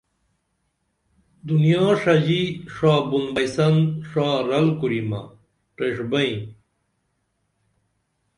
دنیا 1.47 1.85
ݜژی 2.01 2.43
ݜابُن 2.73 3.25
بئیسن 3.35 3.75
ݜا 4.09 4.27
رل 4.49 4.67
کُریمہ 4.79 5.21
پریݜبئیں 5.75 6.37